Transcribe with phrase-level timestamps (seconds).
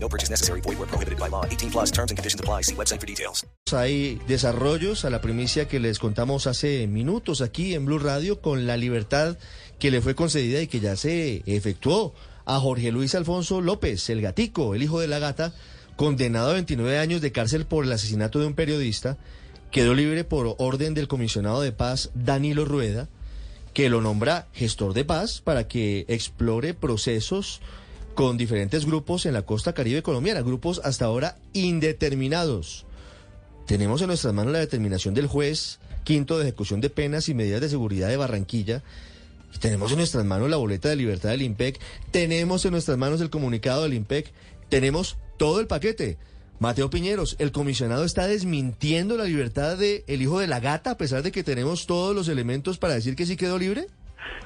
[0.00, 0.60] No purchase necessary.
[0.60, 1.44] Void where prohibited by law.
[1.44, 2.62] 18 plus terms and conditions apply.
[2.62, 3.44] See website for details.
[3.72, 8.66] Hay desarrollos a la primicia que les contamos hace minutos aquí en Blue Radio con
[8.66, 9.36] la libertad
[9.78, 12.14] que le fue concedida y que ya se efectuó
[12.46, 15.52] a Jorge Luis Alfonso López, el gatico, el hijo de la gata,
[15.96, 19.18] condenado a 29 años de cárcel por el asesinato de un periodista,
[19.70, 23.08] quedó libre por orden del comisionado de paz Danilo Rueda,
[23.74, 27.60] que lo nombra gestor de paz para que explore procesos
[28.18, 32.84] con diferentes grupos en la costa caribe colombiana, grupos hasta ahora indeterminados.
[33.64, 37.60] Tenemos en nuestras manos la determinación del juez quinto de ejecución de penas y medidas
[37.60, 38.82] de seguridad de Barranquilla.
[39.60, 41.78] Tenemos en nuestras manos la boleta de libertad del IMPEC.
[42.10, 44.32] Tenemos en nuestras manos el comunicado del IMPEC.
[44.68, 46.18] Tenemos todo el paquete.
[46.58, 50.96] Mateo Piñeros, el comisionado está desmintiendo la libertad de el hijo de la gata a
[50.96, 53.86] pesar de que tenemos todos los elementos para decir que sí quedó libre.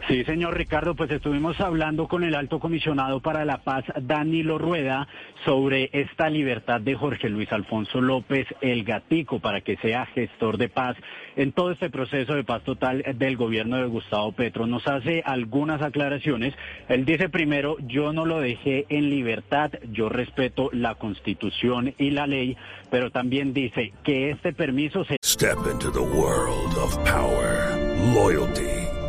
[0.08, 5.06] Sí, señor Ricardo, pues estuvimos hablando con el alto comisionado para la paz, Danilo Rueda,
[5.44, 10.68] sobre esta libertad de Jorge Luis Alfonso López, el gatico, para que sea gestor de
[10.68, 10.96] paz
[11.36, 14.66] en todo este proceso de paz total del gobierno de Gustavo Petro.
[14.66, 16.54] Nos hace algunas aclaraciones.
[16.88, 22.26] Él dice primero, yo no lo dejé en libertad, yo respeto la constitución y la
[22.26, 22.56] ley,
[22.90, 25.16] pero también dice que este permiso se...
[25.24, 27.76] Step into the world of power,
[28.14, 28.81] loyalty.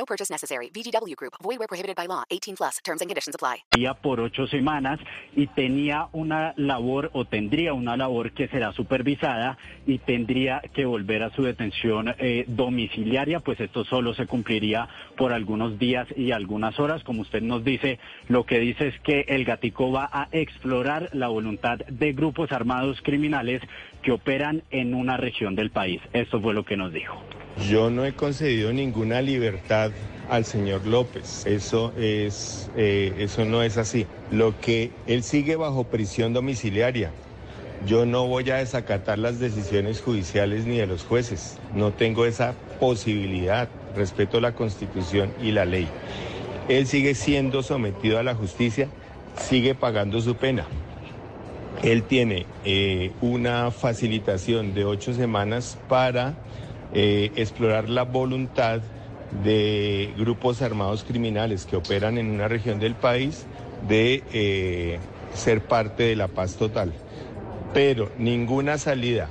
[0.00, 0.70] No purchase necessary.
[0.72, 1.34] VGW Group.
[1.42, 2.24] Void where prohibited by law.
[2.30, 2.78] 18 plus.
[2.82, 3.64] Terms and conditions apply.
[4.00, 4.98] Por ocho semanas
[5.36, 11.22] y tenía una labor o tendría una labor que será supervisada y tendría que volver
[11.22, 16.80] a su detención eh, domiciliaria, pues esto solo se cumpliría por algunos días y algunas
[16.80, 17.04] horas.
[17.04, 21.28] Como usted nos dice, lo que dice es que el gatico va a explorar la
[21.28, 23.60] voluntad de grupos armados criminales
[24.02, 26.00] que operan en una región del país.
[26.14, 27.22] Esto fue lo que nos dijo.
[27.68, 29.90] Yo no he concedido ninguna libertad
[30.28, 31.44] al señor López.
[31.46, 34.06] Eso es, eh, eso no es así.
[34.30, 37.10] Lo que él sigue bajo prisión domiciliaria.
[37.86, 41.58] Yo no voy a desacatar las decisiones judiciales ni de los jueces.
[41.74, 43.68] No tengo esa posibilidad.
[43.96, 45.88] Respeto la Constitución y la ley.
[46.68, 48.88] Él sigue siendo sometido a la justicia,
[49.36, 50.66] sigue pagando su pena.
[51.82, 56.34] Él tiene eh, una facilitación de ocho semanas para
[56.92, 58.80] eh, explorar la voluntad
[59.44, 63.46] de grupos armados criminales que operan en una región del país
[63.88, 64.98] de eh,
[65.32, 66.92] ser parte de la paz total.
[67.72, 69.28] Pero ninguna salida,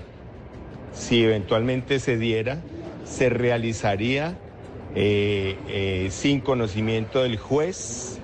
[0.94, 2.62] si eventualmente se diera,
[3.03, 4.38] se realizaría
[4.96, 8.20] eh, sin conocimiento del juez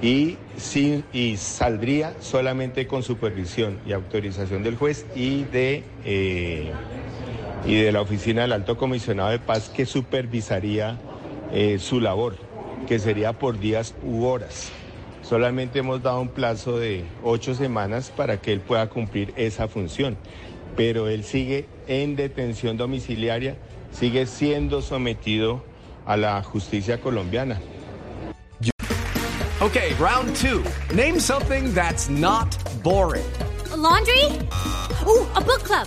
[0.00, 5.84] y, sin, y saldría solamente con supervisión y autorización del juez y de
[7.64, 10.98] y de la Oficina del Alto Comisionado de Paz que supervisaría
[11.52, 12.36] eh, su labor,
[12.86, 14.70] que sería por días u horas.
[15.22, 20.16] Solamente hemos dado un plazo de ocho semanas para que él pueda cumplir esa función,
[20.76, 23.56] pero él sigue en detención domiciliaria,
[23.92, 25.62] sigue siendo sometido
[26.06, 27.60] a la justicia colombiana.
[29.60, 30.64] Okay, round two.
[30.94, 33.22] Name something that's not boring.
[33.76, 34.24] laundry?
[35.06, 35.86] Ooh, a book club.